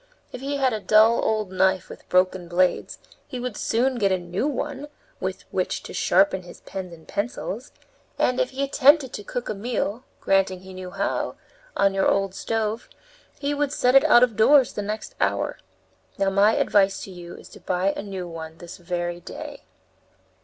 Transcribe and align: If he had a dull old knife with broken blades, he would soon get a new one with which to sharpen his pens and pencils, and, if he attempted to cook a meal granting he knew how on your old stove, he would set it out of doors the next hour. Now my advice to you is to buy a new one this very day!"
If 0.31 0.41
he 0.41 0.57
had 0.57 0.73
a 0.73 0.79
dull 0.79 1.23
old 1.23 1.51
knife 1.51 1.87
with 1.87 2.09
broken 2.09 2.47
blades, 2.47 2.97
he 3.27 3.39
would 3.39 3.55
soon 3.55 3.99
get 3.99 4.11
a 4.11 4.17
new 4.17 4.47
one 4.47 4.87
with 5.19 5.43
which 5.51 5.83
to 5.83 5.93
sharpen 5.93 6.41
his 6.41 6.61
pens 6.61 6.91
and 6.91 7.07
pencils, 7.07 7.71
and, 8.17 8.39
if 8.39 8.49
he 8.49 8.63
attempted 8.63 9.13
to 9.13 9.23
cook 9.23 9.47
a 9.47 9.53
meal 9.53 10.03
granting 10.19 10.61
he 10.61 10.73
knew 10.73 10.89
how 10.89 11.35
on 11.77 11.93
your 11.93 12.07
old 12.07 12.33
stove, 12.33 12.89
he 13.37 13.53
would 13.53 13.71
set 13.71 13.93
it 13.93 14.03
out 14.05 14.23
of 14.23 14.35
doors 14.35 14.73
the 14.73 14.81
next 14.81 15.13
hour. 15.21 15.59
Now 16.17 16.31
my 16.31 16.55
advice 16.55 17.03
to 17.03 17.11
you 17.11 17.35
is 17.35 17.47
to 17.49 17.59
buy 17.59 17.91
a 17.95 18.01
new 18.01 18.27
one 18.27 18.57
this 18.57 18.77
very 18.77 19.19
day!" 19.19 19.65